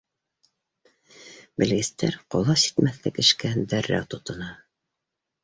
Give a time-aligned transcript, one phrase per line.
[1.63, 4.51] Белгестәр ҡолас етмәҫлек эшкә дәррәү тотона.